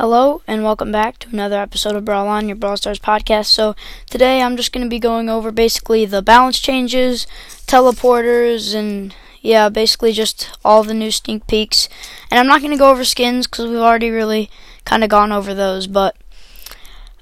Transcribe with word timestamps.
Hello 0.00 0.42
and 0.46 0.62
welcome 0.62 0.92
back 0.92 1.18
to 1.18 1.28
another 1.30 1.60
episode 1.60 1.96
of 1.96 2.04
Brawl 2.04 2.28
On, 2.28 2.46
your 2.46 2.54
Brawl 2.54 2.76
Stars 2.76 3.00
podcast. 3.00 3.46
So 3.46 3.74
today 4.08 4.40
I'm 4.40 4.56
just 4.56 4.70
going 4.72 4.86
to 4.86 4.88
be 4.88 5.00
going 5.00 5.28
over 5.28 5.50
basically 5.50 6.04
the 6.04 6.22
balance 6.22 6.60
changes, 6.60 7.26
teleporters, 7.66 8.76
and 8.76 9.12
yeah, 9.42 9.68
basically 9.68 10.12
just 10.12 10.56
all 10.64 10.84
the 10.84 10.94
new 10.94 11.10
sneak 11.10 11.48
peeks. 11.48 11.88
And 12.30 12.38
I'm 12.38 12.46
not 12.46 12.60
going 12.60 12.70
to 12.70 12.78
go 12.78 12.92
over 12.92 13.04
skins 13.04 13.48
because 13.48 13.66
we've 13.66 13.80
already 13.80 14.10
really 14.10 14.48
kind 14.84 15.02
of 15.02 15.10
gone 15.10 15.32
over 15.32 15.52
those. 15.52 15.88
But 15.88 16.16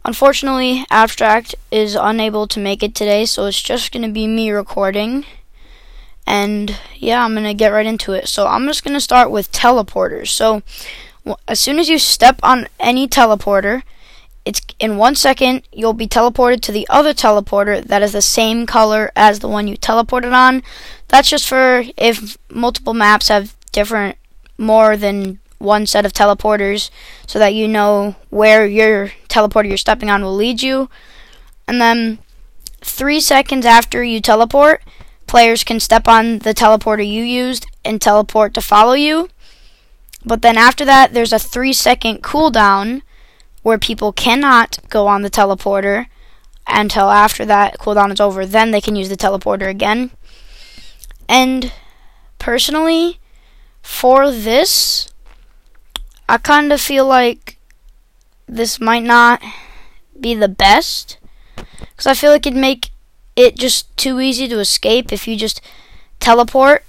unfortunately, 0.04 0.84
Abstract 0.90 1.54
is 1.70 1.94
unable 1.94 2.46
to 2.46 2.60
make 2.60 2.82
it 2.82 2.94
today, 2.94 3.24
so 3.24 3.46
it's 3.46 3.62
just 3.62 3.90
going 3.90 4.06
to 4.06 4.12
be 4.12 4.26
me 4.26 4.50
recording. 4.50 5.24
And 6.26 6.78
yeah, 6.96 7.24
I'm 7.24 7.32
going 7.32 7.44
to 7.44 7.54
get 7.54 7.72
right 7.72 7.86
into 7.86 8.12
it. 8.12 8.28
So 8.28 8.46
I'm 8.46 8.66
just 8.66 8.84
going 8.84 8.92
to 8.92 9.00
start 9.00 9.30
with 9.30 9.50
teleporters. 9.50 10.28
So 10.28 10.62
as 11.48 11.60
soon 11.60 11.78
as 11.78 11.88
you 11.88 11.98
step 11.98 12.38
on 12.42 12.68
any 12.78 13.08
teleporter, 13.08 13.82
it's 14.44 14.60
in 14.78 14.96
one 14.96 15.14
second 15.16 15.62
you'll 15.72 15.92
be 15.92 16.06
teleported 16.06 16.60
to 16.62 16.72
the 16.72 16.86
other 16.88 17.12
teleporter 17.12 17.82
that 17.82 18.02
is 18.02 18.12
the 18.12 18.22
same 18.22 18.64
color 18.64 19.10
as 19.16 19.40
the 19.40 19.48
one 19.48 19.66
you 19.66 19.76
teleported 19.76 20.32
on. 20.32 20.62
That's 21.08 21.28
just 21.28 21.48
for 21.48 21.84
if 21.96 22.38
multiple 22.48 22.94
maps 22.94 23.28
have 23.28 23.56
different 23.72 24.16
more 24.56 24.96
than 24.96 25.40
one 25.58 25.86
set 25.86 26.06
of 26.06 26.12
teleporters 26.12 26.90
so 27.26 27.38
that 27.38 27.54
you 27.54 27.66
know 27.66 28.14
where 28.30 28.66
your 28.66 29.08
teleporter 29.28 29.68
you're 29.68 29.76
stepping 29.76 30.10
on 30.10 30.22
will 30.22 30.34
lead 30.34 30.62
you. 30.62 30.88
And 31.66 31.80
then 31.80 32.18
3 32.82 33.20
seconds 33.20 33.66
after 33.66 34.04
you 34.04 34.20
teleport, 34.20 34.82
players 35.26 35.64
can 35.64 35.80
step 35.80 36.06
on 36.06 36.38
the 36.40 36.54
teleporter 36.54 37.06
you 37.06 37.24
used 37.24 37.66
and 37.84 38.00
teleport 38.00 38.54
to 38.54 38.60
follow 38.60 38.92
you. 38.92 39.28
But 40.26 40.42
then 40.42 40.58
after 40.58 40.84
that, 40.84 41.14
there's 41.14 41.32
a 41.32 41.38
3 41.38 41.72
second 41.72 42.22
cooldown 42.22 43.02
where 43.62 43.78
people 43.78 44.12
cannot 44.12 44.78
go 44.90 45.06
on 45.06 45.22
the 45.22 45.30
teleporter 45.30 46.06
until 46.66 47.10
after 47.10 47.44
that 47.44 47.78
cooldown 47.78 48.12
is 48.12 48.20
over. 48.20 48.44
Then 48.44 48.72
they 48.72 48.80
can 48.80 48.96
use 48.96 49.08
the 49.08 49.16
teleporter 49.16 49.68
again. 49.68 50.10
And 51.28 51.72
personally, 52.40 53.20
for 53.82 54.32
this, 54.32 55.08
I 56.28 56.38
kind 56.38 56.72
of 56.72 56.80
feel 56.80 57.06
like 57.06 57.58
this 58.46 58.80
might 58.80 59.04
not 59.04 59.40
be 60.18 60.34
the 60.34 60.48
best. 60.48 61.18
Because 61.54 62.06
I 62.06 62.14
feel 62.14 62.32
like 62.32 62.46
it'd 62.46 62.58
make 62.58 62.90
it 63.36 63.56
just 63.56 63.96
too 63.96 64.20
easy 64.20 64.48
to 64.48 64.58
escape 64.58 65.12
if 65.12 65.28
you 65.28 65.36
just 65.36 65.60
teleport. 66.18 66.84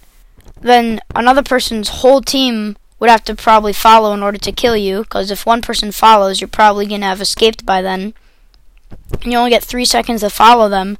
Then 0.59 1.02
another 1.15 1.43
person's 1.43 1.89
whole 1.89 2.21
team 2.21 2.77
would 2.99 3.09
have 3.09 3.23
to 3.25 3.35
probably 3.35 3.73
follow 3.73 4.13
in 4.13 4.23
order 4.23 4.37
to 4.37 4.51
kill 4.51 4.75
you, 4.75 5.03
because 5.03 5.31
if 5.31 5.45
one 5.45 5.61
person 5.61 5.91
follows, 5.91 6.41
you're 6.41 6.47
probably 6.47 6.85
going 6.85 7.01
to 7.01 7.07
have 7.07 7.21
escaped 7.21 7.65
by 7.65 7.81
then. 7.81 8.13
And 9.21 9.31
you 9.31 9.37
only 9.37 9.51
get 9.51 9.63
three 9.63 9.85
seconds 9.85 10.21
to 10.21 10.29
follow 10.29 10.69
them. 10.69 10.97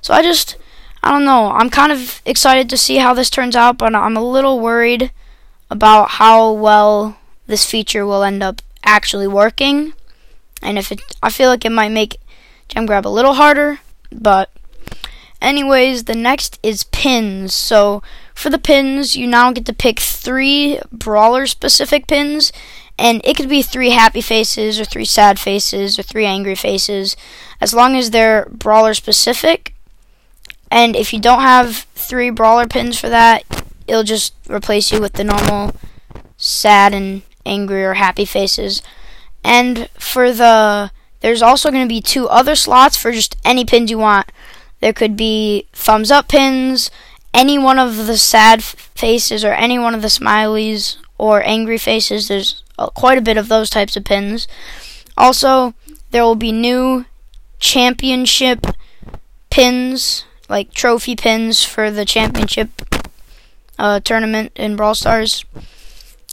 So 0.00 0.14
I 0.14 0.22
just, 0.22 0.56
I 1.02 1.10
don't 1.10 1.24
know. 1.24 1.50
I'm 1.52 1.70
kind 1.70 1.92
of 1.92 2.20
excited 2.24 2.68
to 2.70 2.76
see 2.76 2.96
how 2.96 3.14
this 3.14 3.30
turns 3.30 3.54
out, 3.54 3.78
but 3.78 3.94
I'm 3.94 4.16
a 4.16 4.24
little 4.24 4.58
worried 4.58 5.12
about 5.70 6.10
how 6.10 6.52
well 6.52 7.18
this 7.46 7.64
feature 7.64 8.06
will 8.06 8.22
end 8.22 8.42
up 8.42 8.62
actually 8.84 9.28
working. 9.28 9.92
And 10.62 10.78
if 10.78 10.90
it, 10.90 11.00
I 11.22 11.30
feel 11.30 11.48
like 11.48 11.64
it 11.64 11.70
might 11.70 11.92
make 11.92 12.16
gem 12.68 12.86
grab 12.86 13.06
a 13.06 13.08
little 13.08 13.34
harder, 13.34 13.80
but 14.10 14.50
anyways, 15.40 16.04
the 16.04 16.14
next 16.14 16.58
is 16.62 16.84
pins. 16.84 17.54
So 17.54 18.02
for 18.36 18.50
the 18.50 18.58
pins, 18.58 19.16
you 19.16 19.26
now 19.26 19.50
get 19.50 19.64
to 19.64 19.72
pick 19.72 19.98
three 19.98 20.78
brawler 20.92 21.46
specific 21.46 22.06
pins, 22.06 22.52
and 22.98 23.22
it 23.24 23.34
could 23.34 23.48
be 23.48 23.62
three 23.62 23.90
happy 23.90 24.20
faces, 24.20 24.78
or 24.78 24.84
three 24.84 25.06
sad 25.06 25.40
faces, 25.40 25.98
or 25.98 26.02
three 26.02 26.26
angry 26.26 26.54
faces, 26.54 27.16
as 27.62 27.72
long 27.72 27.96
as 27.96 28.10
they're 28.10 28.46
brawler 28.50 28.92
specific. 28.92 29.74
And 30.70 30.94
if 30.94 31.14
you 31.14 31.18
don't 31.18 31.40
have 31.40 31.86
three 31.94 32.28
brawler 32.28 32.66
pins 32.66 33.00
for 33.00 33.08
that, 33.08 33.42
it'll 33.88 34.04
just 34.04 34.34
replace 34.50 34.92
you 34.92 35.00
with 35.00 35.14
the 35.14 35.24
normal 35.24 35.74
sad 36.36 36.92
and 36.92 37.22
angry 37.46 37.84
or 37.84 37.94
happy 37.94 38.26
faces. 38.26 38.82
And 39.42 39.88
for 39.98 40.30
the 40.30 40.90
there's 41.20 41.40
also 41.40 41.70
going 41.70 41.88
to 41.88 41.88
be 41.88 42.02
two 42.02 42.28
other 42.28 42.54
slots 42.54 42.98
for 42.98 43.12
just 43.12 43.36
any 43.46 43.64
pins 43.64 43.90
you 43.90 43.98
want. 43.98 44.30
There 44.80 44.92
could 44.92 45.16
be 45.16 45.66
thumbs 45.72 46.10
up 46.10 46.28
pins, 46.28 46.90
any 47.36 47.58
one 47.58 47.78
of 47.78 48.06
the 48.06 48.16
sad 48.16 48.64
faces 48.64 49.44
or 49.44 49.52
any 49.52 49.78
one 49.78 49.94
of 49.94 50.00
the 50.00 50.08
smileys 50.08 50.96
or 51.18 51.46
angry 51.46 51.76
faces. 51.76 52.28
There's 52.28 52.64
uh, 52.78 52.88
quite 52.88 53.18
a 53.18 53.22
bit 53.22 53.36
of 53.36 53.48
those 53.48 53.68
types 53.68 53.94
of 53.94 54.04
pins. 54.04 54.48
Also, 55.18 55.74
there 56.10 56.24
will 56.24 56.34
be 56.34 56.50
new 56.50 57.04
championship 57.58 58.66
pins, 59.50 60.24
like 60.48 60.72
trophy 60.72 61.14
pins 61.14 61.62
for 61.62 61.90
the 61.90 62.06
championship 62.06 62.70
uh, 63.78 64.00
tournament 64.00 64.52
in 64.56 64.74
Brawl 64.74 64.94
Stars. 64.94 65.44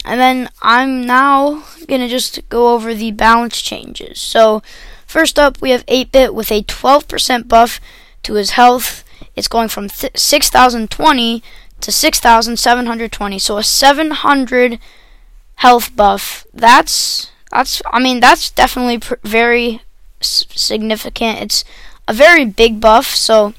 And 0.06 0.22
then 0.22 0.50
I'm 0.62 1.06
now 1.06 1.66
going 1.86 2.02
to 2.02 2.08
just 2.08 2.48
go 2.48 2.74
over 2.74 2.94
the 2.94 3.12
balance 3.12 3.62
changes. 3.62 4.22
So, 4.22 4.64
first 5.06 5.38
up, 5.38 5.62
we 5.62 5.72
have 5.72 5.84
8 5.90 6.14
bit 6.14 6.34
with 6.34 6.50
a 6.50 6.64
12% 6.64 7.50
buff 7.50 7.82
to 8.24 8.36
his 8.36 8.52
health 8.52 9.03
it's 9.36 9.48
going 9.48 9.70
from 9.70 9.90
th- 9.90 10.18
6,020 10.18 11.44
to 11.82 11.92
6,720. 11.92 13.40
So 13.40 13.58
a 13.58 13.64
700 13.64 14.80
health 15.56 15.96
buff. 15.96 16.46
That's 16.54 17.32
that's 17.52 17.82
I 17.92 18.00
mean 18.00 18.20
that's 18.20 18.50
definitely 18.50 19.00
pr- 19.00 19.16
very 19.24 19.82
s- 20.22 20.46
significant. 20.56 21.40
It's 21.42 21.64
a 22.08 22.14
very 22.14 22.46
big 22.46 22.80
buff. 22.80 23.08
So 23.08 23.54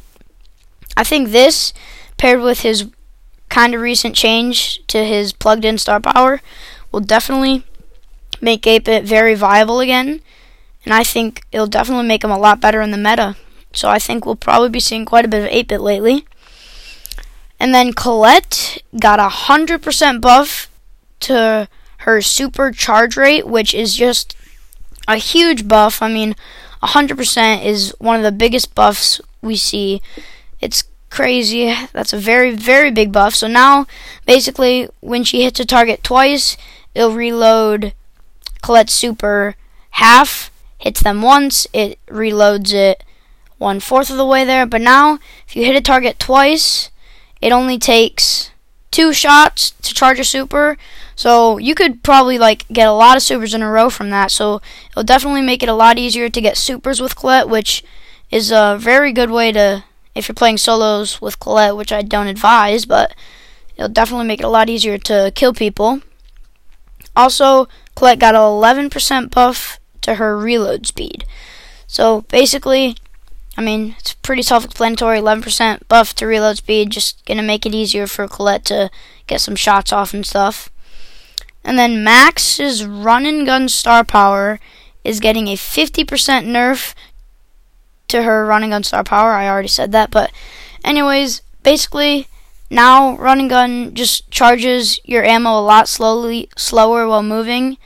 I 0.96 1.04
think 1.04 1.30
this 1.30 1.72
paired 2.16 2.40
with 2.40 2.60
his 2.60 2.88
kind 3.48 3.74
of 3.74 3.80
recent 3.80 4.16
change 4.16 4.84
to 4.88 5.04
his 5.04 5.32
plugged 5.32 5.64
in 5.64 5.78
star 5.78 6.00
power 6.00 6.40
will 6.90 7.00
definitely 7.00 7.64
make 8.40 8.62
8-bit 8.62 9.04
very 9.04 9.34
viable 9.34 9.80
again. 9.80 10.20
And 10.84 10.92
I 10.92 11.02
think 11.04 11.42
it'll 11.50 11.66
definitely 11.66 12.06
make 12.06 12.24
him 12.24 12.30
a 12.30 12.38
lot 12.38 12.60
better 12.60 12.80
in 12.82 12.90
the 12.90 12.98
meta. 12.98 13.36
So 13.74 13.88
I 13.88 13.98
think 13.98 14.24
we'll 14.24 14.36
probably 14.36 14.70
be 14.70 14.80
seeing 14.80 15.04
quite 15.04 15.24
a 15.24 15.28
bit 15.28 15.44
of 15.44 15.50
8 15.50 15.68
bit 15.68 15.80
lately. 15.80 16.26
And 17.60 17.74
then 17.74 17.92
Colette 17.92 18.82
got 18.98 19.18
a 19.18 19.28
100% 19.28 20.20
buff 20.20 20.70
to 21.20 21.68
her 21.98 22.20
super 22.20 22.70
charge 22.70 23.16
rate, 23.16 23.46
which 23.46 23.74
is 23.74 23.94
just 23.94 24.36
a 25.08 25.16
huge 25.16 25.66
buff. 25.66 26.02
I 26.02 26.08
mean, 26.08 26.34
100% 26.82 27.64
is 27.64 27.94
one 27.98 28.16
of 28.16 28.22
the 28.22 28.32
biggest 28.32 28.74
buffs 28.74 29.20
we 29.40 29.56
see. 29.56 30.02
It's 30.60 30.84
crazy. 31.10 31.74
That's 31.92 32.12
a 32.12 32.18
very, 32.18 32.54
very 32.54 32.90
big 32.90 33.12
buff. 33.12 33.34
So 33.34 33.46
now, 33.46 33.86
basically, 34.26 34.88
when 35.00 35.24
she 35.24 35.42
hits 35.42 35.60
a 35.60 35.64
target 35.64 36.02
twice, 36.02 36.56
it'll 36.94 37.14
reload 37.14 37.94
Colette's 38.62 38.92
super 38.92 39.56
half, 39.90 40.50
hits 40.78 41.02
them 41.02 41.22
once, 41.22 41.66
it 41.72 41.98
reloads 42.06 42.72
it 42.72 43.04
one 43.58 43.80
fourth 43.80 44.10
of 44.10 44.16
the 44.16 44.26
way 44.26 44.44
there. 44.44 44.66
But 44.66 44.80
now, 44.80 45.18
if 45.46 45.54
you 45.54 45.64
hit 45.64 45.76
a 45.76 45.80
target 45.80 46.18
twice, 46.18 46.90
it 47.40 47.52
only 47.52 47.78
takes 47.78 48.50
two 48.90 49.12
shots 49.12 49.72
to 49.82 49.92
charge 49.92 50.20
a 50.20 50.24
super. 50.24 50.76
So 51.16 51.58
you 51.58 51.74
could 51.74 52.02
probably 52.02 52.38
like 52.38 52.66
get 52.68 52.88
a 52.88 52.92
lot 52.92 53.16
of 53.16 53.22
supers 53.22 53.54
in 53.54 53.62
a 53.62 53.70
row 53.70 53.90
from 53.90 54.10
that. 54.10 54.30
So 54.30 54.60
it'll 54.90 55.02
definitely 55.02 55.42
make 55.42 55.62
it 55.62 55.68
a 55.68 55.74
lot 55.74 55.98
easier 55.98 56.28
to 56.28 56.40
get 56.40 56.56
supers 56.56 57.00
with 57.00 57.16
Colette, 57.16 57.48
which 57.48 57.84
is 58.30 58.50
a 58.50 58.76
very 58.78 59.12
good 59.12 59.30
way 59.30 59.52
to 59.52 59.84
if 60.14 60.28
you're 60.28 60.34
playing 60.34 60.58
solos 60.58 61.20
with 61.20 61.40
Colette, 61.40 61.76
which 61.76 61.92
I 61.92 62.02
don't 62.02 62.28
advise, 62.28 62.84
but 62.84 63.14
it'll 63.76 63.88
definitely 63.88 64.26
make 64.26 64.40
it 64.40 64.46
a 64.46 64.48
lot 64.48 64.70
easier 64.70 64.96
to 64.98 65.32
kill 65.34 65.52
people. 65.52 66.00
Also, 67.16 67.68
Colette 67.94 68.18
got 68.18 68.34
an 68.34 68.40
11% 68.40 69.30
buff 69.30 69.78
to 70.02 70.16
her 70.16 70.38
reload 70.38 70.86
speed. 70.86 71.24
So 71.86 72.22
basically, 72.22 72.96
I 73.56 73.62
mean, 73.62 73.94
it's 73.98 74.14
pretty 74.14 74.42
self-explanatory. 74.42 75.18
11% 75.18 75.86
buff 75.88 76.14
to 76.16 76.26
reload 76.26 76.58
speed, 76.58 76.90
just 76.90 77.24
gonna 77.24 77.42
make 77.42 77.64
it 77.64 77.74
easier 77.74 78.06
for 78.06 78.26
Colette 78.26 78.64
to 78.66 78.90
get 79.26 79.40
some 79.40 79.56
shots 79.56 79.92
off 79.92 80.12
and 80.12 80.26
stuff. 80.26 80.70
And 81.64 81.78
then 81.78 82.04
Max's 82.04 82.84
run 82.84 83.24
and 83.26 83.46
gun 83.46 83.68
star 83.68 84.04
power 84.04 84.60
is 85.02 85.20
getting 85.20 85.48
a 85.48 85.56
50% 85.56 86.04
nerf 86.46 86.94
to 88.08 88.22
her 88.22 88.44
running 88.44 88.70
gun 88.70 88.82
star 88.82 89.04
power. 89.04 89.32
I 89.32 89.48
already 89.48 89.68
said 89.68 89.92
that, 89.92 90.10
but 90.10 90.30
anyways, 90.84 91.40
basically 91.62 92.28
now 92.70 93.16
running 93.16 93.48
gun 93.48 93.94
just 93.94 94.30
charges 94.30 94.98
your 95.04 95.24
ammo 95.24 95.58
a 95.58 95.60
lot 95.60 95.88
slowly 95.88 96.48
slower 96.56 97.06
while 97.06 97.22
moving. 97.22 97.78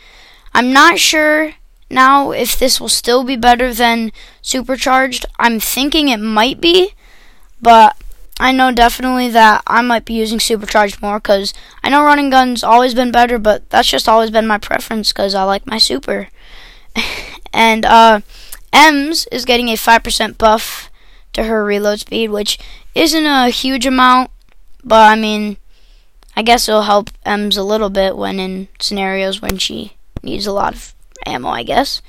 I'm 0.54 0.72
not 0.72 0.98
sure 0.98 1.52
now 1.90 2.32
if 2.32 2.58
this 2.58 2.80
will 2.80 2.88
still 2.88 3.24
be 3.24 3.36
better 3.36 3.72
than 3.72 4.12
supercharged. 4.48 5.26
I'm 5.38 5.60
thinking 5.60 6.08
it 6.08 6.20
might 6.20 6.60
be, 6.60 6.94
but 7.60 7.96
I 8.40 8.52
know 8.52 8.72
definitely 8.72 9.28
that 9.30 9.62
I 9.66 9.82
might 9.82 10.04
be 10.04 10.14
using 10.14 10.40
supercharged 10.40 11.02
more 11.02 11.18
because 11.18 11.52
I 11.82 11.90
know 11.90 12.02
running 12.02 12.30
gun's 12.30 12.64
always 12.64 12.94
been 12.94 13.12
better, 13.12 13.38
but 13.38 13.68
that's 13.68 13.88
just 13.88 14.08
always 14.08 14.30
been 14.30 14.46
my 14.46 14.58
preference 14.58 15.12
because 15.12 15.34
I 15.34 15.42
like 15.42 15.66
my 15.66 15.78
super. 15.78 16.28
and 17.52 17.84
uh, 17.84 18.20
Emz 18.72 19.26
is 19.30 19.44
getting 19.44 19.68
a 19.68 19.74
5% 19.74 20.38
buff 20.38 20.90
to 21.34 21.44
her 21.44 21.64
reload 21.64 22.00
speed, 22.00 22.30
which 22.30 22.58
isn't 22.94 23.26
a 23.26 23.50
huge 23.50 23.84
amount, 23.84 24.30
but 24.82 25.10
I 25.10 25.14
mean, 25.14 25.58
I 26.34 26.42
guess 26.42 26.68
it'll 26.68 26.82
help 26.82 27.10
Emz 27.26 27.58
a 27.58 27.62
little 27.62 27.90
bit 27.90 28.16
when 28.16 28.40
in 28.40 28.68
scenarios 28.80 29.42
when 29.42 29.58
she 29.58 29.96
needs 30.22 30.46
a 30.46 30.52
lot 30.52 30.74
of 30.74 30.94
ammo, 31.26 31.48
I 31.48 31.64
guess. 31.64 32.00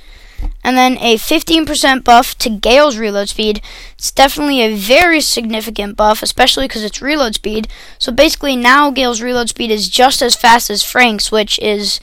And 0.64 0.78
then 0.78 0.98
a 1.00 1.16
15% 1.16 2.04
buff 2.04 2.38
to 2.40 2.50
Gale's 2.50 2.98
reload 2.98 3.30
speed. 3.30 3.62
It's 3.94 4.12
definitely 4.12 4.62
a 4.62 4.76
very 4.76 5.22
significant 5.22 5.98
buff, 5.98 6.22
especially 6.22 6.68
because 6.68 6.84
it's 6.84 7.02
reload 7.02 7.36
speed. 7.36 7.68
So 7.98 8.12
basically, 8.12 8.56
now 8.56 8.92
Gale's 8.92 9.22
reload 9.22 9.50
speed 9.50 9.72
is 9.72 9.90
just 9.90 10.22
as 10.22 10.36
fast 10.36 10.70
as 10.70 10.84
Frank's, 10.84 11.32
which 11.32 11.58
is 11.60 12.00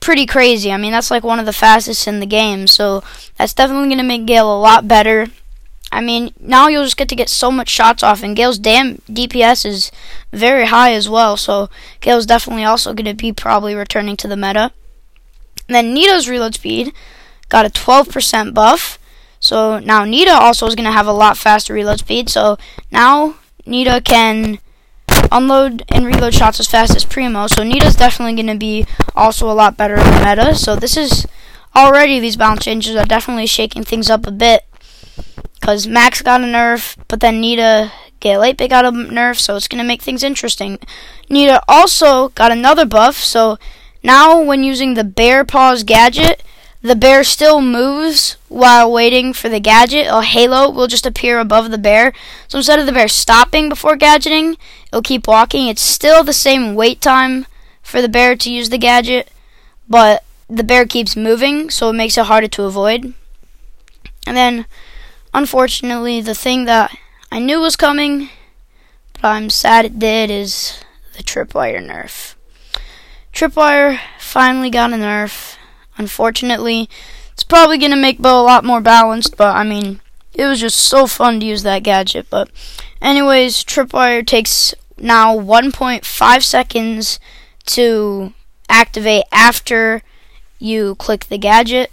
pretty 0.00 0.26
crazy. 0.26 0.72
I 0.72 0.76
mean, 0.76 0.92
that's 0.92 1.10
like 1.10 1.24
one 1.24 1.38
of 1.38 1.46
the 1.46 1.52
fastest 1.52 2.06
in 2.06 2.20
the 2.20 2.26
game. 2.26 2.66
So 2.66 3.02
that's 3.36 3.54
definitely 3.54 3.88
going 3.88 3.98
to 3.98 4.04
make 4.04 4.26
Gale 4.26 4.52
a 4.52 4.60
lot 4.60 4.88
better. 4.88 5.26
I 5.90 6.00
mean, 6.00 6.32
now 6.38 6.68
you'll 6.68 6.84
just 6.84 6.96
get 6.98 7.08
to 7.08 7.16
get 7.16 7.30
so 7.30 7.50
much 7.50 7.70
shots 7.70 8.02
off, 8.02 8.22
and 8.22 8.36
Gale's 8.36 8.58
damn 8.58 8.96
DPS 9.08 9.64
is 9.64 9.90
very 10.32 10.66
high 10.66 10.92
as 10.92 11.08
well. 11.08 11.36
So 11.36 11.70
Gale's 12.00 12.26
definitely 12.26 12.64
also 12.64 12.92
going 12.92 13.06
to 13.06 13.14
be 13.14 13.32
probably 13.32 13.74
returning 13.74 14.16
to 14.18 14.28
the 14.28 14.36
meta. 14.36 14.72
And 15.66 15.74
then 15.74 15.94
Nita's 15.94 16.28
reload 16.28 16.54
speed 16.54 16.92
got 17.48 17.66
a 17.66 17.70
12% 17.70 18.54
buff. 18.54 18.98
So 19.40 19.78
now 19.78 20.04
Nita 20.04 20.32
also 20.32 20.66
is 20.66 20.74
going 20.74 20.86
to 20.86 20.92
have 20.92 21.06
a 21.06 21.12
lot 21.12 21.36
faster 21.36 21.72
reload 21.72 22.00
speed. 22.00 22.28
So 22.28 22.58
now 22.90 23.36
Nita 23.66 24.00
can 24.04 24.58
unload 25.30 25.84
and 25.88 26.06
reload 26.06 26.34
shots 26.34 26.60
as 26.60 26.66
fast 26.66 26.96
as 26.96 27.04
Primo. 27.04 27.46
So 27.46 27.62
Nita's 27.62 27.96
definitely 27.96 28.34
going 28.34 28.52
to 28.52 28.58
be 28.58 28.86
also 29.14 29.50
a 29.50 29.52
lot 29.52 29.76
better 29.76 29.94
in 29.94 30.04
the 30.04 30.24
meta. 30.24 30.54
So 30.54 30.76
this 30.76 30.96
is 30.96 31.26
already 31.76 32.18
these 32.18 32.36
balance 32.36 32.64
changes 32.64 32.96
are 32.96 33.04
definitely 33.04 33.46
shaking 33.46 33.84
things 33.84 34.10
up 34.10 34.26
a 34.26 34.32
bit. 34.32 34.64
Because 35.60 35.86
Max 35.86 36.22
got 36.22 36.40
a 36.40 36.44
nerf, 36.44 36.96
but 37.08 37.20
then 37.20 37.40
Nita 37.40 37.92
Gale 38.20 38.42
8 38.42 38.68
got 38.68 38.84
a 38.84 38.90
nerf, 38.90 39.38
so 39.38 39.56
it's 39.56 39.68
going 39.68 39.82
to 39.82 39.86
make 39.86 40.02
things 40.02 40.22
interesting. 40.22 40.78
Nita 41.28 41.62
also 41.68 42.30
got 42.30 42.50
another 42.50 42.86
buff, 42.86 43.16
so 43.16 43.58
now 44.02 44.40
when 44.40 44.64
using 44.64 44.94
the 44.94 45.04
Bear 45.04 45.44
Paws 45.44 45.82
gadget, 45.82 46.42
the 46.80 46.94
bear 46.94 47.24
still 47.24 47.60
moves 47.60 48.36
while 48.48 48.90
waiting 48.90 49.32
for 49.32 49.48
the 49.48 49.60
gadget. 49.60 50.06
A 50.08 50.22
halo 50.22 50.70
will 50.70 50.86
just 50.86 51.06
appear 51.06 51.38
above 51.38 51.70
the 51.70 51.78
bear. 51.78 52.12
So 52.46 52.58
instead 52.58 52.78
of 52.78 52.86
the 52.86 52.92
bear 52.92 53.08
stopping 53.08 53.68
before 53.68 53.96
gadgeting, 53.96 54.56
it'll 54.86 55.02
keep 55.02 55.26
walking. 55.26 55.66
It's 55.68 55.82
still 55.82 56.22
the 56.22 56.32
same 56.32 56.74
wait 56.74 57.00
time 57.00 57.46
for 57.82 58.00
the 58.00 58.08
bear 58.08 58.36
to 58.36 58.52
use 58.52 58.70
the 58.70 58.78
gadget, 58.78 59.30
but 59.88 60.22
the 60.48 60.64
bear 60.64 60.86
keeps 60.86 61.16
moving, 61.16 61.70
so 61.70 61.90
it 61.90 61.94
makes 61.94 62.16
it 62.16 62.26
harder 62.26 62.48
to 62.48 62.64
avoid. 62.64 63.12
And 64.26 64.36
then, 64.36 64.66
unfortunately, 65.34 66.20
the 66.20 66.34
thing 66.34 66.64
that 66.66 66.96
I 67.32 67.38
knew 67.38 67.60
was 67.60 67.76
coming, 67.76 68.28
but 69.14 69.24
I'm 69.24 69.50
sad 69.50 69.84
it 69.84 69.98
did, 69.98 70.30
is 70.30 70.80
the 71.16 71.22
tripwire 71.22 71.84
nerf. 71.84 72.34
Tripwire 73.32 73.98
finally 74.18 74.70
got 74.70 74.92
a 74.92 74.96
nerf 74.96 75.57
Unfortunately, 75.98 76.88
it's 77.32 77.44
probably 77.44 77.76
going 77.76 77.90
to 77.90 77.96
make 77.96 78.18
Bo 78.18 78.40
a 78.40 78.42
lot 78.42 78.64
more 78.64 78.80
balanced, 78.80 79.36
but 79.36 79.54
I 79.54 79.64
mean, 79.64 80.00
it 80.34 80.46
was 80.46 80.60
just 80.60 80.78
so 80.78 81.06
fun 81.06 81.40
to 81.40 81.46
use 81.46 81.64
that 81.64 81.82
gadget. 81.82 82.30
But, 82.30 82.50
anyways, 83.02 83.64
Tripwire 83.64 84.26
takes 84.26 84.74
now 84.96 85.36
1.5 85.36 86.42
seconds 86.42 87.20
to 87.66 88.32
activate 88.68 89.24
after 89.32 90.02
you 90.58 90.94
click 90.94 91.26
the 91.26 91.38
gadget. 91.38 91.90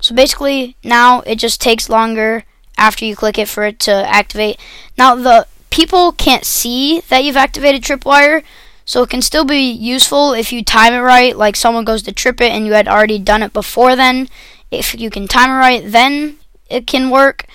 So 0.00 0.14
basically, 0.14 0.76
now 0.84 1.20
it 1.22 1.36
just 1.36 1.60
takes 1.60 1.88
longer 1.88 2.44
after 2.76 3.04
you 3.04 3.16
click 3.16 3.38
it 3.38 3.48
for 3.48 3.64
it 3.64 3.78
to 3.80 3.92
activate. 3.92 4.58
Now, 4.98 5.14
the 5.14 5.46
people 5.70 6.12
can't 6.12 6.44
see 6.44 7.00
that 7.08 7.24
you've 7.24 7.36
activated 7.36 7.82
Tripwire, 7.82 8.42
so 8.84 9.02
it 9.02 9.10
can 9.10 9.22
still 9.22 9.44
be 9.44 9.70
useful 9.70 10.32
if 10.32 10.52
you 10.52 10.64
time 10.64 10.92
it 10.92 10.98
right, 10.98 11.36
like 11.36 11.56
someone 11.56 11.84
goes 11.84 12.02
to 12.02 12.12
trip 12.12 12.40
it 12.40 12.50
and 12.50 12.66
you 12.66 12.72
had 12.72 12.88
already 12.88 13.18
done 13.18 13.42
it 13.42 13.52
before 13.52 13.96
then. 13.96 14.28
If 14.70 14.98
you 14.98 15.10
can 15.10 15.28
time 15.28 15.50
it 15.50 15.54
right, 15.54 15.82
then 15.84 16.36
it 16.68 16.86
can 16.86 17.10
work. 17.10 17.46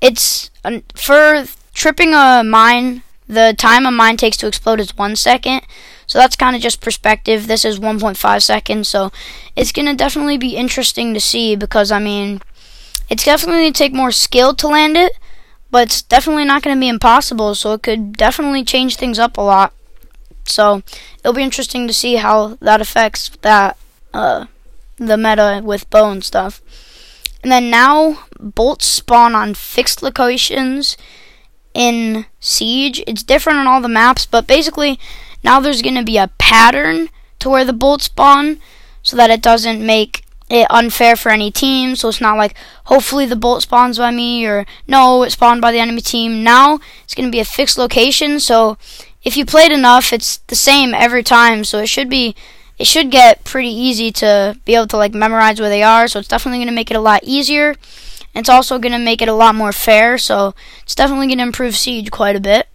It's 0.00 0.50
for 0.94 1.44
tripping 1.74 2.14
a 2.14 2.42
mine, 2.44 3.02
the 3.28 3.54
time 3.56 3.86
a 3.86 3.90
mine 3.90 4.16
takes 4.16 4.36
to 4.38 4.46
explode 4.46 4.80
is 4.80 4.96
one 4.96 5.16
second. 5.16 5.62
So 6.06 6.18
that's 6.18 6.36
kind 6.36 6.54
of 6.54 6.60
just 6.60 6.82
perspective. 6.82 7.46
This 7.46 7.64
is 7.64 7.78
1.5 7.78 8.42
seconds, 8.42 8.88
so 8.88 9.12
it's 9.56 9.72
going 9.72 9.86
to 9.86 9.94
definitely 9.94 10.36
be 10.36 10.56
interesting 10.56 11.14
to 11.14 11.20
see 11.20 11.56
because, 11.56 11.90
I 11.90 12.00
mean, 12.00 12.42
it's 13.08 13.24
definitely 13.24 13.62
going 13.62 13.72
to 13.72 13.78
take 13.78 13.94
more 13.94 14.10
skill 14.10 14.52
to 14.54 14.68
land 14.68 14.96
it, 14.96 15.12
but 15.70 15.84
it's 15.84 16.02
definitely 16.02 16.44
not 16.44 16.62
going 16.62 16.76
to 16.76 16.80
be 16.80 16.88
impossible, 16.88 17.54
so 17.54 17.72
it 17.72 17.82
could 17.82 18.14
definitely 18.14 18.62
change 18.64 18.96
things 18.96 19.18
up 19.18 19.38
a 19.38 19.40
lot. 19.40 19.72
So 20.44 20.82
it'll 21.20 21.32
be 21.32 21.42
interesting 21.42 21.86
to 21.86 21.92
see 21.92 22.16
how 22.16 22.56
that 22.60 22.80
affects 22.80 23.30
that 23.42 23.76
uh, 24.12 24.46
the 24.96 25.16
meta 25.16 25.60
with 25.64 25.88
Bo 25.90 26.10
and 26.10 26.24
stuff. 26.24 26.60
And 27.42 27.50
then 27.50 27.70
now 27.70 28.24
bolts 28.38 28.86
spawn 28.86 29.34
on 29.34 29.54
fixed 29.54 30.02
locations 30.02 30.96
in 31.74 32.26
Siege. 32.40 33.02
It's 33.06 33.22
different 33.22 33.58
on 33.58 33.66
all 33.66 33.80
the 33.80 33.88
maps, 33.88 34.26
but 34.26 34.46
basically 34.46 34.98
now 35.42 35.58
there's 35.60 35.82
going 35.82 35.96
to 35.96 36.04
be 36.04 36.18
a 36.18 36.30
pattern 36.38 37.08
to 37.40 37.50
where 37.50 37.64
the 37.64 37.72
bolts 37.72 38.04
spawn 38.04 38.60
so 39.02 39.16
that 39.16 39.30
it 39.30 39.42
doesn't 39.42 39.84
make 39.84 40.24
it 40.48 40.66
unfair 40.70 41.16
for 41.16 41.30
any 41.30 41.50
team. 41.50 41.96
So 41.96 42.08
it's 42.08 42.20
not 42.20 42.36
like 42.36 42.54
hopefully 42.84 43.26
the 43.26 43.36
bolt 43.36 43.62
spawns 43.62 43.98
by 43.98 44.12
me 44.12 44.46
or 44.46 44.66
no, 44.86 45.24
it 45.24 45.30
spawned 45.30 45.60
by 45.60 45.72
the 45.72 45.80
enemy 45.80 46.02
team. 46.02 46.44
Now 46.44 46.78
it's 47.02 47.14
going 47.14 47.26
to 47.26 47.32
be 47.32 47.40
a 47.40 47.44
fixed 47.44 47.78
location, 47.78 48.38
so 48.38 48.76
if 49.22 49.36
you 49.36 49.44
played 49.44 49.72
enough, 49.72 50.12
it's 50.12 50.38
the 50.48 50.56
same 50.56 50.94
every 50.94 51.22
time, 51.22 51.64
so 51.64 51.78
it 51.78 51.88
should 51.88 52.08
be 52.08 52.34
it 52.78 52.86
should 52.86 53.10
get 53.10 53.44
pretty 53.44 53.68
easy 53.68 54.10
to 54.10 54.58
be 54.64 54.74
able 54.74 54.88
to 54.88 54.96
like 54.96 55.14
memorize 55.14 55.60
where 55.60 55.68
they 55.68 55.82
are, 55.82 56.08
so 56.08 56.18
it's 56.18 56.28
definitely 56.28 56.58
going 56.58 56.68
to 56.68 56.74
make 56.74 56.90
it 56.90 56.96
a 56.96 57.00
lot 57.00 57.22
easier. 57.22 57.76
It's 58.34 58.48
also 58.48 58.78
going 58.78 58.92
to 58.92 58.98
make 58.98 59.20
it 59.20 59.28
a 59.28 59.34
lot 59.34 59.54
more 59.54 59.72
fair, 59.72 60.18
so 60.18 60.54
it's 60.82 60.94
definitely 60.94 61.26
going 61.26 61.38
to 61.38 61.44
improve 61.44 61.76
Siege 61.76 62.10
quite 62.10 62.34
a 62.34 62.40
bit. 62.40 62.66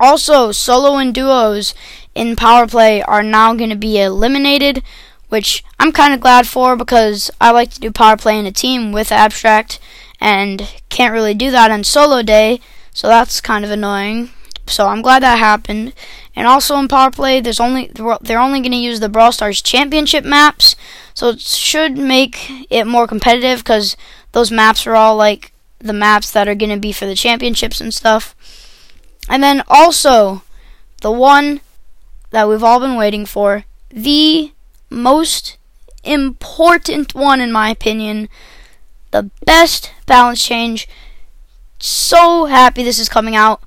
Also, 0.00 0.50
solo 0.50 0.96
and 0.96 1.14
duos 1.14 1.74
in 2.14 2.34
power 2.34 2.66
play 2.66 3.02
are 3.02 3.22
now 3.22 3.54
going 3.54 3.70
to 3.70 3.76
be 3.76 4.00
eliminated, 4.00 4.82
which 5.28 5.62
I'm 5.78 5.92
kind 5.92 6.14
of 6.14 6.20
glad 6.20 6.48
for 6.48 6.76
because 6.76 7.30
I 7.40 7.50
like 7.50 7.70
to 7.72 7.80
do 7.80 7.92
power 7.92 8.16
play 8.16 8.38
in 8.38 8.46
a 8.46 8.52
team 8.52 8.90
with 8.90 9.12
Abstract 9.12 9.78
and 10.20 10.82
can't 10.88 11.12
really 11.12 11.34
do 11.34 11.50
that 11.50 11.70
on 11.70 11.84
solo 11.84 12.22
day, 12.22 12.60
so 12.92 13.06
that's 13.06 13.40
kind 13.40 13.64
of 13.64 13.70
annoying. 13.70 14.30
So 14.66 14.86
I'm 14.86 15.02
glad 15.02 15.22
that 15.22 15.38
happened. 15.38 15.92
And 16.36 16.46
also 16.46 16.76
in 16.78 16.88
Power 16.88 17.10
Play, 17.10 17.40
there's 17.40 17.60
only 17.60 17.90
they're 17.94 18.38
only 18.38 18.60
going 18.60 18.72
to 18.72 18.76
use 18.76 19.00
the 19.00 19.08
Brawl 19.08 19.32
Stars 19.32 19.62
Championship 19.62 20.24
maps, 20.24 20.74
so 21.12 21.28
it 21.28 21.40
should 21.40 21.96
make 21.96 22.50
it 22.70 22.86
more 22.86 23.06
competitive 23.06 23.60
because 23.60 23.96
those 24.32 24.50
maps 24.50 24.86
are 24.86 24.96
all 24.96 25.16
like 25.16 25.52
the 25.78 25.92
maps 25.92 26.30
that 26.32 26.48
are 26.48 26.54
going 26.54 26.70
to 26.70 26.80
be 26.80 26.92
for 26.92 27.06
the 27.06 27.14
championships 27.14 27.80
and 27.80 27.94
stuff. 27.94 28.34
And 29.28 29.42
then 29.42 29.62
also 29.68 30.42
the 31.02 31.12
one 31.12 31.60
that 32.30 32.48
we've 32.48 32.64
all 32.64 32.80
been 32.80 32.96
waiting 32.96 33.26
for, 33.26 33.64
the 33.90 34.52
most 34.90 35.56
important 36.02 37.14
one 37.14 37.40
in 37.40 37.52
my 37.52 37.70
opinion, 37.70 38.28
the 39.12 39.30
best 39.44 39.92
balance 40.06 40.44
change. 40.44 40.88
So 41.78 42.46
happy 42.46 42.82
this 42.82 42.98
is 42.98 43.08
coming 43.08 43.36
out 43.36 43.62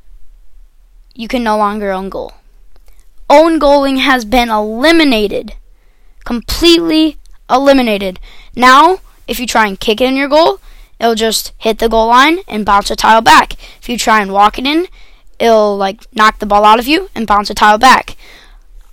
you 1.17 1.27
can 1.27 1.43
no 1.43 1.57
longer 1.57 1.91
own 1.91 2.09
goal. 2.09 2.33
Own 3.29 3.59
goaling 3.59 3.97
has 3.97 4.23
been 4.23 4.49
eliminated. 4.49 5.55
Completely 6.23 7.17
eliminated. 7.49 8.19
Now, 8.55 8.99
if 9.27 9.39
you 9.39 9.47
try 9.47 9.67
and 9.67 9.79
kick 9.79 9.99
it 9.99 10.05
in 10.05 10.15
your 10.15 10.29
goal, 10.29 10.59
it'll 10.99 11.15
just 11.15 11.53
hit 11.57 11.79
the 11.79 11.89
goal 11.89 12.07
line 12.07 12.39
and 12.47 12.65
bounce 12.65 12.91
a 12.91 12.95
tile 12.95 13.21
back. 13.21 13.53
If 13.81 13.89
you 13.89 13.97
try 13.97 14.21
and 14.21 14.31
walk 14.31 14.59
it 14.59 14.67
in, 14.67 14.87
it'll 15.39 15.75
like 15.75 16.05
knock 16.13 16.37
the 16.37 16.45
ball 16.45 16.63
out 16.63 16.79
of 16.79 16.87
you 16.87 17.09
and 17.15 17.25
bounce 17.25 17.49
a 17.49 17.55
tile 17.55 17.79
back. 17.79 18.15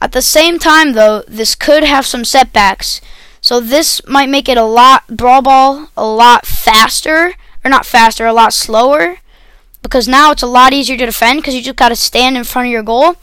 At 0.01 0.13
the 0.13 0.23
same 0.23 0.59
time 0.59 0.95
though, 0.95 1.23
this 1.29 1.55
could 1.55 1.85
have 1.85 2.07
some 2.07 2.25
setbacks. 2.25 3.03
So 3.43 3.61
this 3.61 4.01
might 4.07 4.31
make 4.31 4.49
it 4.49 4.57
a 4.57 4.65
lot 4.65 5.07
brawl 5.09 5.43
ball 5.43 5.89
a 5.95 6.07
lot 6.07 6.47
faster 6.47 7.35
or 7.63 7.71
not 7.71 7.85
faster, 7.85 8.25
a 8.25 8.33
lot 8.33 8.55
slower 8.55 9.19
because 9.85 10.09
now 10.09 10.33
it's 10.33 10.43
a 10.43 10.47
lot 10.47 10.73
easier 10.73 10.97
to 10.97 11.05
defend 11.05 11.41
because 11.41 11.55
you 11.55 11.61
just 11.61 11.77
got 11.77 11.91
to 11.91 11.97
stand 11.97 12.39
in 12.39 12.43
front 12.43 12.67
of 12.67 12.73
your 12.73 12.83
goal. 12.83 13.17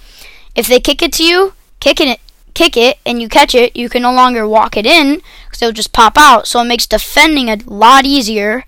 If 0.56 0.68
they 0.68 0.80
kick 0.80 1.02
it 1.02 1.12
to 1.14 1.24
you, 1.26 1.54
kicking 1.80 2.08
it, 2.08 2.20
kick 2.54 2.78
it, 2.78 3.00
and 3.04 3.20
you 3.20 3.28
catch 3.28 3.56
it, 3.56 3.76
you 3.76 3.90
can 3.90 4.04
no 4.04 4.14
longer 4.14 4.48
walk 4.48 4.78
it 4.78 4.86
in 4.86 5.22
because 5.46 5.62
it'll 5.62 5.74
just 5.74 5.92
pop 5.92 6.18
out. 6.18 6.48
So 6.48 6.62
it 6.62 6.66
makes 6.66 6.86
defending 6.86 7.50
a 7.50 7.58
lot 7.66 8.06
easier 8.06 8.64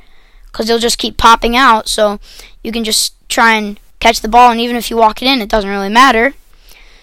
because 0.47 0.67
they'll 0.67 0.79
just 0.79 0.97
keep 0.97 1.17
popping 1.17 1.55
out. 1.55 1.87
So 1.87 2.19
you 2.63 2.71
can 2.71 2.83
just 2.83 3.13
try 3.29 3.53
and 3.53 3.79
catch 3.99 4.21
the 4.21 4.27
ball, 4.27 4.51
and 4.51 4.59
even 4.59 4.75
if 4.75 4.89
you 4.89 4.97
walk 4.97 5.21
it 5.21 5.27
in, 5.27 5.39
it 5.39 5.49
doesn't 5.49 5.69
really 5.69 5.87
matter. 5.87 6.33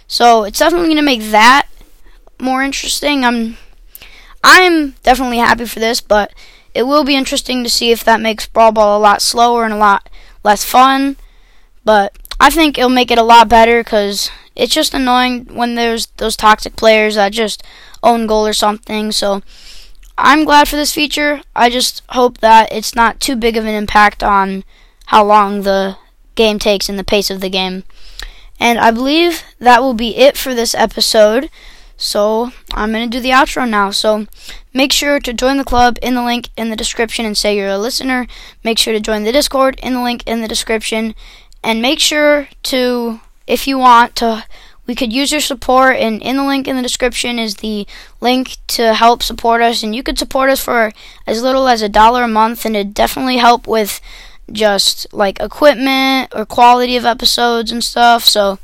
So 0.09 0.43
it's 0.43 0.59
definitely 0.59 0.89
going 0.89 0.97
to 0.97 1.03
make 1.03 1.23
that 1.31 1.69
more 2.41 2.65
interesting. 2.65 3.25
I'm 3.25 3.57
I'm 4.43 4.97
definitely 5.05 5.39
happy 5.39 5.67
for 5.67 5.79
this, 5.79 6.01
but 6.01 6.35
it 6.75 6.83
will 6.83 7.05
be 7.05 7.15
interesting 7.15 7.63
to 7.63 7.71
see 7.71 7.93
if 7.93 8.03
that 8.03 8.21
makes 8.21 8.49
Brawl 8.49 8.73
Ball 8.73 8.99
a 8.99 9.01
lot 9.01 9.23
slower 9.23 9.65
and 9.65 9.73
a 9.73 9.77
lot 9.77 10.10
less 10.43 10.65
fun. 10.65 11.17
But 11.85 12.17
I 12.39 12.51
think 12.51 12.79
it'll 12.79 12.91
make 12.91 13.11
it 13.11 13.19
a 13.19 13.23
lot 13.23 13.49
better 13.49 13.83
because 13.83 14.31
it's 14.57 14.75
just 14.75 14.95
annoying 14.95 15.47
when 15.55 15.75
there's 15.75 16.07
those 16.17 16.37
toxic 16.37 16.77
players 16.77 17.15
that 17.15 17.33
just 17.33 17.63
own 18.03 18.27
goal 18.27 18.47
or 18.47 18.53
something. 18.53 19.13
So 19.13 19.43
I'm 20.17 20.45
glad 20.45 20.69
for 20.69 20.77
this 20.77 20.95
feature. 20.95 21.41
I 21.57 21.71
just 21.71 22.03
hope 22.11 22.39
that 22.39 22.73
it's 22.73 22.95
not 22.95 23.21
too 23.21 23.37
big 23.37 23.57
of 23.57 23.65
an 23.65 23.75
impact 23.75 24.23
on 24.23 24.65
how 25.07 25.25
long 25.25 25.63
the 25.63 25.97
game 26.35 26.59
takes 26.59 26.89
and 26.89 26.99
the 26.99 27.05
pace 27.05 27.31
of 27.31 27.41
the 27.41 27.51
game. 27.51 27.85
And 28.59 28.79
I 28.79 28.91
believe 28.91 29.43
that 29.59 29.83
will 29.83 29.95
be 29.95 30.17
it 30.17 30.37
for 30.37 30.55
this 30.55 30.75
episode. 30.75 31.49
So 32.01 32.51
I'm 32.73 32.93
going 32.93 33.09
to 33.09 33.17
do 33.17 33.23
the 33.23 33.29
outro 33.29 33.69
now. 33.69 33.91
So 33.91 34.27
make 34.73 34.91
sure 34.91 35.21
to 35.21 35.35
join 35.35 35.59
the 35.59 35.65
club 35.65 35.99
in 36.01 36.15
the 36.15 36.25
link 36.25 36.49
in 36.57 36.71
the 36.71 36.77
description 36.77 37.27
and 37.27 37.37
say 37.37 37.55
you're 37.55 37.69
a 37.69 37.79
listener. 37.79 38.27
Make 38.65 38.79
sure 38.79 38.95
to 38.95 39.01
join 39.01 39.25
the 39.25 39.33
Discord 39.33 39.79
in 39.83 39.93
the 39.93 40.03
link 40.03 40.23
in 40.27 40.41
the 40.41 40.49
description. 40.49 41.15
And 41.63 41.83
make 41.83 42.01
sure 42.01 42.49
to, 42.65 43.21
if 43.47 43.67
you 43.67 43.77
want 43.77 44.17
to, 44.17 44.47
we 44.87 44.95
could 44.95 45.13
use 45.13 45.31
your 45.31 45.43
support. 45.43 45.97
And 45.97 46.23
in 46.23 46.39
the 46.39 46.45
link 46.45 46.67
in 46.67 46.75
the 46.75 46.83
description 46.83 47.39
is 47.39 47.57
the 47.57 47.87
link 48.19 48.57
to 48.69 48.95
help 48.95 49.23
support 49.23 49.61
us. 49.61 49.83
And 49.83 49.95
you 49.95 50.03
could 50.03 50.19
support 50.19 50.49
us 50.49 50.65
for 50.65 50.93
as 51.27 51.43
little 51.43 51.69
as 51.69 51.83
a 51.83 51.89
dollar 51.91 52.23
a 52.23 52.29
month. 52.29 52.65
And 52.65 52.75
it 52.79 52.95
definitely 52.95 53.37
help 53.37 53.67
with 53.67 54.01
just 54.51 55.07
like 55.13 55.39
equipment 55.39 56.33
or 56.35 56.47
quality 56.47 56.97
of 56.97 57.05
episodes 57.05 57.71
and 57.71 57.85
stuff. 57.85 58.25
So 58.25 58.59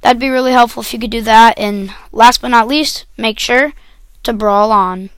That'd 0.00 0.20
be 0.20 0.28
really 0.28 0.52
helpful 0.52 0.82
if 0.82 0.92
you 0.92 0.98
could 0.98 1.10
do 1.10 1.22
that. 1.22 1.58
And 1.58 1.92
last 2.12 2.40
but 2.40 2.48
not 2.48 2.68
least, 2.68 3.04
make 3.16 3.38
sure 3.38 3.72
to 4.22 4.32
brawl 4.32 4.72
on. 4.72 5.10